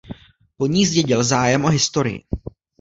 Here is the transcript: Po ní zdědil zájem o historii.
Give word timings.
Po 0.57 0.67
ní 0.67 0.85
zdědil 0.85 1.23
zájem 1.23 1.65
o 1.65 1.67
historii. 1.69 2.23